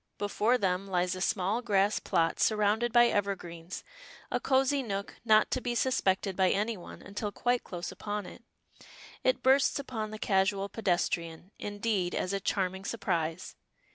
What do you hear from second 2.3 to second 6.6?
surrounded by evergreens, a cosy nook not to be suspected by